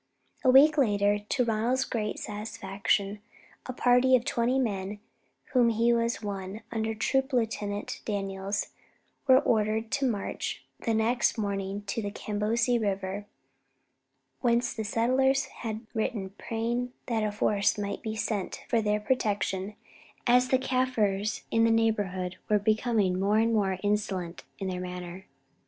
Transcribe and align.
A 0.43 0.49
week 0.49 0.79
later, 0.79 1.19
to 1.19 1.45
Ronald's 1.45 1.85
great 1.85 2.17
satisfaction, 2.17 3.21
a 3.67 3.71
party 3.71 4.15
of 4.15 4.25
twenty 4.25 4.57
men, 4.57 4.93
of 4.93 4.97
whom 5.53 5.69
he 5.69 5.93
was 5.93 6.23
one, 6.23 6.61
under 6.71 6.95
Troop 6.95 7.31
Lieutenant 7.31 8.01
Daniels, 8.03 8.69
were 9.27 9.37
ordered 9.39 9.91
to 9.91 10.09
march 10.09 10.65
the 10.79 10.95
next 10.95 11.37
morning 11.37 11.83
to 11.83 12.01
the 12.01 12.09
Kabousie 12.09 12.79
River, 12.81 13.27
whence 14.39 14.73
the 14.73 14.83
settlers 14.83 15.45
had 15.61 15.85
written 15.93 16.31
praying 16.31 16.93
that 17.05 17.21
a 17.21 17.31
force 17.31 17.77
might 17.77 18.01
be 18.01 18.15
sent 18.15 18.63
for 18.67 18.81
their 18.81 18.99
protection, 18.99 19.75
as 20.25 20.47
the 20.47 20.57
Kaffirs 20.57 21.43
in 21.51 21.63
the 21.63 21.69
neighbourhood 21.69 22.37
were 22.49 22.57
becoming 22.57 23.19
more 23.19 23.37
and 23.37 23.53
more 23.53 23.77
insolent 23.83 24.45
in 24.57 24.67
their 24.69 24.81
manner. 24.81 25.27